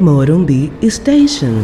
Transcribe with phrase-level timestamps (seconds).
[0.00, 1.62] Morumbi Station.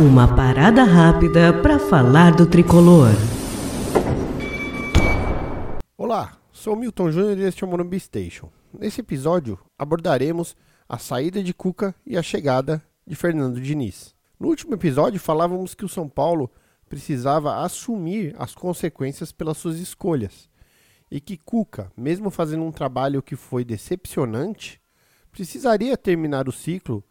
[0.00, 3.10] Uma parada rápida para falar do tricolor.
[5.96, 8.50] Olá, sou Milton Júnior e este é o Morumbi Station.
[8.76, 10.56] Nesse episódio abordaremos
[10.88, 14.12] a saída de Cuca e a chegada de Fernando Diniz.
[14.40, 16.50] No último episódio falávamos que o São Paulo
[16.88, 20.48] precisava assumir as consequências pelas suas escolhas
[21.08, 24.80] e que Cuca, mesmo fazendo um trabalho que foi decepcionante,
[25.30, 27.04] precisaria terminar o ciclo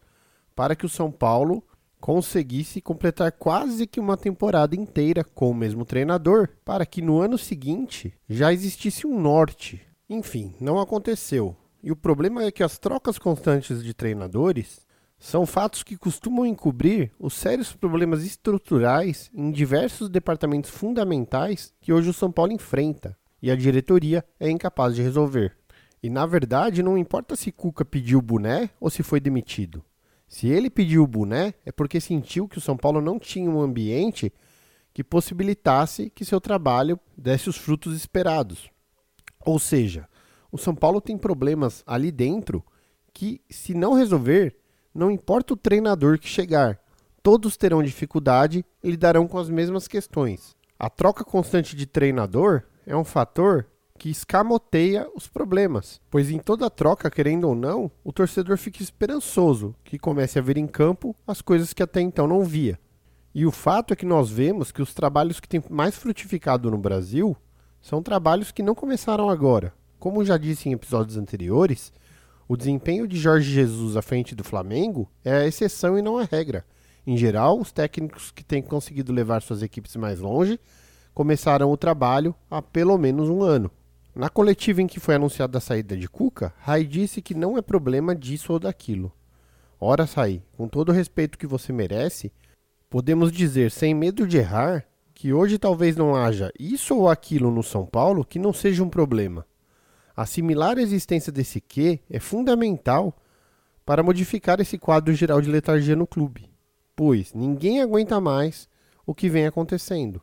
[0.56, 1.62] para que o São Paulo
[2.00, 7.36] conseguisse completar quase que uma temporada inteira com o mesmo treinador, para que no ano
[7.36, 9.82] seguinte já existisse um norte.
[10.08, 11.54] Enfim, não aconteceu.
[11.82, 14.86] E o problema é que as trocas constantes de treinadores
[15.18, 22.10] são fatos que costumam encobrir os sérios problemas estruturais em diversos departamentos fundamentais que hoje
[22.10, 25.56] o São Paulo enfrenta e a diretoria é incapaz de resolver.
[26.02, 29.82] E na verdade, não importa se Cuca pediu boné ou se foi demitido.
[30.28, 33.60] Se ele pediu o boné, é porque sentiu que o São Paulo não tinha um
[33.60, 34.32] ambiente
[34.92, 38.70] que possibilitasse que seu trabalho desse os frutos esperados.
[39.44, 40.08] Ou seja,
[40.50, 42.64] o São Paulo tem problemas ali dentro
[43.12, 44.56] que, se não resolver,
[44.94, 46.80] não importa o treinador que chegar,
[47.22, 50.56] todos terão dificuldade e lidarão com as mesmas questões.
[50.78, 56.70] A troca constante de treinador é um fator que escamoteia os problemas, pois em toda
[56.70, 61.40] troca, querendo ou não, o torcedor fica esperançoso que comece a ver em campo as
[61.40, 62.78] coisas que até então não via.
[63.34, 66.78] E o fato é que nós vemos que os trabalhos que têm mais frutificado no
[66.78, 67.36] Brasil
[67.80, 69.72] são trabalhos que não começaram agora.
[69.98, 71.92] Como já disse em episódios anteriores,
[72.48, 76.24] o desempenho de Jorge Jesus à frente do Flamengo é a exceção e não a
[76.24, 76.64] regra.
[77.06, 80.58] Em geral, os técnicos que têm conseguido levar suas equipes mais longe
[81.14, 83.70] começaram o trabalho há pelo menos um ano.
[84.16, 87.60] Na coletiva em que foi anunciada a saída de Cuca, Rai disse que não é
[87.60, 89.12] problema disso ou daquilo.
[89.78, 92.32] Ora, Rai, com todo o respeito que você merece,
[92.88, 97.62] podemos dizer sem medo de errar que hoje talvez não haja isso ou aquilo no
[97.62, 99.44] São Paulo que não seja um problema.
[100.16, 103.14] Assimilar a existência desse que é fundamental
[103.84, 106.50] para modificar esse quadro geral de letargia no clube,
[106.96, 108.66] pois ninguém aguenta mais
[109.04, 110.22] o que vem acontecendo.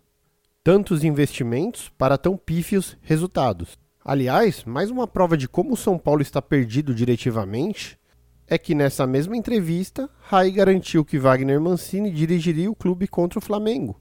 [0.64, 3.83] Tantos investimentos para tão pífios resultados.
[4.06, 7.98] Aliás, mais uma prova de como o São Paulo está perdido diretivamente
[8.46, 13.42] é que nessa mesma entrevista, Rai garantiu que Wagner Mancini dirigiria o clube contra o
[13.42, 13.98] Flamengo.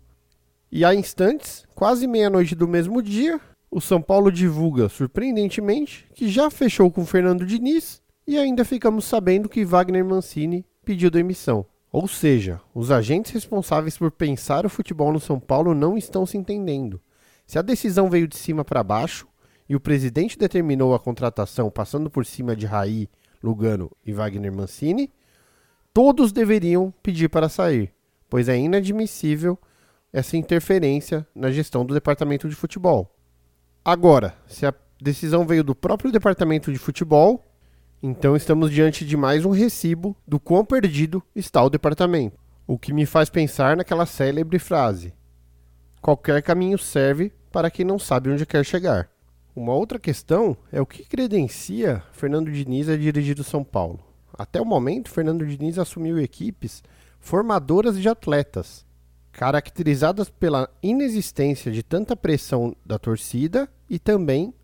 [0.72, 6.50] E há instantes, quase meia-noite do mesmo dia, o São Paulo divulga, surpreendentemente, que já
[6.50, 11.64] fechou com Fernando Diniz e ainda ficamos sabendo que Wagner Mancini pediu demissão.
[11.92, 16.36] Ou seja, os agentes responsáveis por pensar o futebol no São Paulo não estão se
[16.36, 17.00] entendendo.
[17.46, 19.28] Se a decisão veio de cima para baixo,
[19.72, 23.08] e o presidente determinou a contratação passando por cima de Raí,
[23.42, 25.10] Lugano e Wagner Mancini,
[25.94, 27.90] todos deveriam pedir para sair,
[28.28, 29.58] pois é inadmissível
[30.12, 33.16] essa interferência na gestão do departamento de futebol.
[33.82, 37.42] Agora, se a decisão veio do próprio departamento de futebol,
[38.02, 42.38] então estamos diante de mais um recibo do quão perdido está o departamento.
[42.66, 45.14] O que me faz pensar naquela célebre frase:
[46.02, 49.10] qualquer caminho serve para quem não sabe onde quer chegar.
[49.54, 54.00] Uma outra questão é o que credencia Fernando Diniz a dirigir o São Paulo.
[54.32, 56.82] Até o momento, Fernando Diniz assumiu equipes
[57.20, 58.86] formadoras de atletas,
[59.30, 64.54] caracterizadas pela inexistência de tanta pressão da torcida e também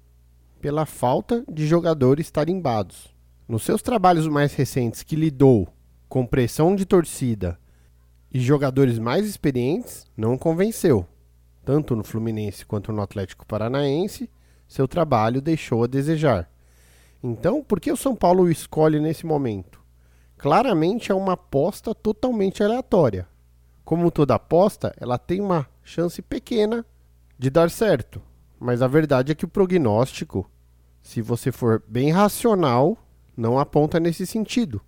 [0.58, 3.14] pela falta de jogadores tarimbados.
[3.46, 5.68] Nos seus trabalhos mais recentes, que lidou
[6.08, 7.58] com pressão de torcida
[8.32, 11.06] e jogadores mais experientes, não convenceu,
[11.62, 14.30] tanto no Fluminense quanto no Atlético Paranaense
[14.68, 16.48] seu trabalho deixou a desejar.
[17.22, 19.80] Então, por que o São Paulo escolhe nesse momento?
[20.36, 23.26] Claramente é uma aposta totalmente aleatória.
[23.84, 26.84] Como toda aposta, ela tem uma chance pequena
[27.36, 28.22] de dar certo.
[28.60, 30.48] Mas a verdade é que o prognóstico,
[31.02, 32.96] se você for bem racional,
[33.36, 34.80] não aponta nesse sentido.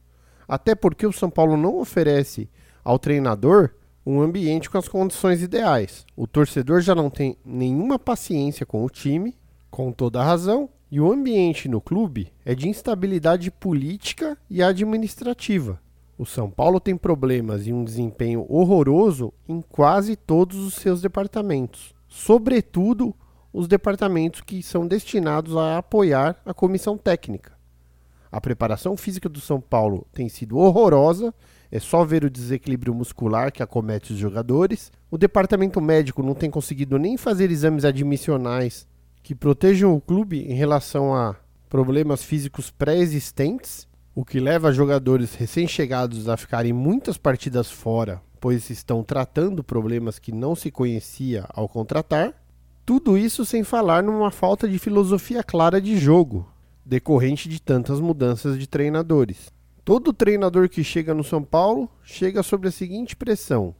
[0.47, 2.49] Até porque o São Paulo não oferece
[2.85, 3.71] ao treinador
[4.05, 6.05] um ambiente com as condições ideais.
[6.17, 9.37] O torcedor já não tem nenhuma paciência com o time
[9.81, 15.81] com toda a razão, e o ambiente no clube é de instabilidade política e administrativa.
[16.19, 21.95] O São Paulo tem problemas e um desempenho horroroso em quase todos os seus departamentos,
[22.07, 23.17] sobretudo
[23.51, 27.55] os departamentos que são destinados a apoiar a comissão técnica.
[28.31, 31.35] A preparação física do São Paulo tem sido horrorosa,
[31.73, 34.93] é só ver o desequilíbrio muscular que acomete os jogadores.
[35.11, 38.87] O departamento médico não tem conseguido nem fazer exames admissionais
[39.23, 41.37] que protejam o clube em relação a
[41.69, 43.89] problemas físicos pré-existentes.
[44.13, 50.33] o que leva jogadores recém-chegados a ficarem muitas partidas fora, pois estão tratando problemas que
[50.33, 52.35] não se conhecia ao contratar.
[52.85, 56.53] Tudo isso sem falar numa falta de filosofia clara de jogo,
[56.85, 59.53] decorrente de tantas mudanças de treinadores.
[59.85, 63.75] Todo treinador que chega no São Paulo chega sob a seguinte pressão: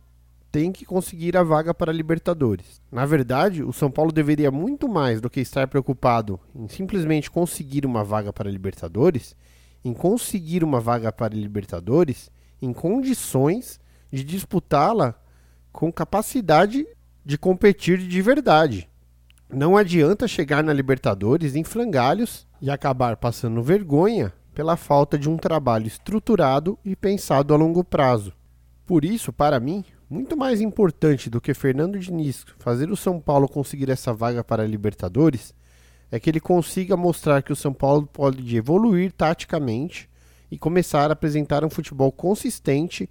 [0.51, 2.81] tem que conseguir a vaga para a Libertadores.
[2.91, 7.87] Na verdade, o São Paulo deveria muito mais do que estar preocupado em simplesmente conseguir
[7.87, 9.37] uma vaga para a Libertadores,
[9.85, 12.31] em conseguir uma vaga para a Libertadores
[12.61, 13.81] em condições
[14.13, 15.15] de disputá-la
[15.73, 16.87] com capacidade
[17.25, 18.89] de competir de verdade.
[19.49, 25.37] Não adianta chegar na Libertadores em frangalhos e acabar passando vergonha pela falta de um
[25.37, 28.33] trabalho estruturado e pensado a longo prazo.
[28.85, 33.49] Por isso, para mim, muito mais importante do que Fernando Diniz fazer o São Paulo
[33.49, 35.55] conseguir essa vaga para a Libertadores
[36.11, 40.11] é que ele consiga mostrar que o São Paulo pode evoluir taticamente
[40.51, 43.09] e começar a apresentar um futebol consistente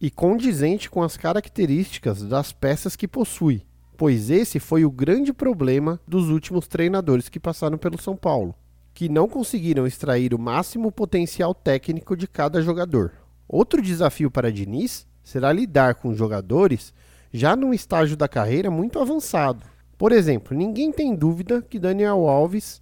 [0.00, 6.00] e condizente com as características das peças que possui, pois esse foi o grande problema
[6.08, 8.54] dos últimos treinadores que passaram pelo São Paulo,
[8.94, 13.12] que não conseguiram extrair o máximo potencial técnico de cada jogador.
[13.46, 16.92] Outro desafio para Diniz será lidar com jogadores
[17.32, 19.62] já num estágio da carreira muito avançado
[19.98, 22.80] por exemplo, ninguém tem dúvida que Daniel Alves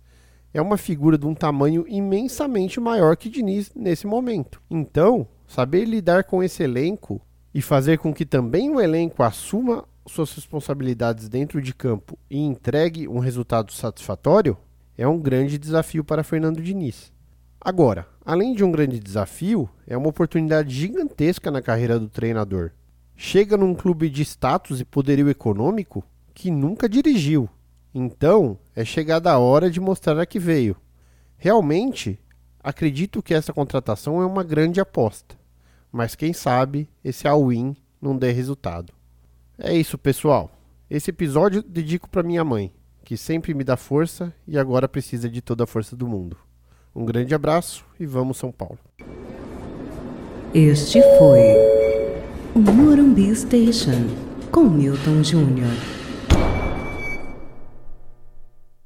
[0.52, 4.60] é uma figura de um tamanho imensamente maior que Diniz nesse momento.
[4.70, 7.20] Então, saber lidar com esse elenco
[7.54, 13.08] e fazer com que também o elenco assuma suas responsabilidades dentro de campo e entregue
[13.08, 14.56] um resultado satisfatório
[14.96, 17.12] é um grande desafio para Fernando Diniz.
[17.66, 22.70] Agora, além de um grande desafio, é uma oportunidade gigantesca na carreira do treinador.
[23.16, 27.50] Chega num clube de status e poderio econômico que nunca dirigiu.
[27.92, 30.76] Então, é chegada a hora de mostrar a que veio.
[31.36, 32.20] Realmente,
[32.62, 35.34] acredito que essa contratação é uma grande aposta.
[35.90, 38.92] Mas quem sabe esse all-in não dê resultado.
[39.58, 40.52] É isso, pessoal.
[40.88, 42.72] Esse episódio dedico para minha mãe,
[43.02, 46.36] que sempre me dá força e agora precisa de toda a força do mundo.
[46.96, 48.78] Um grande abraço e vamos São Paulo.
[50.54, 51.42] Este foi
[52.54, 54.06] o Morumbi Station
[54.50, 55.74] com Milton Júnior.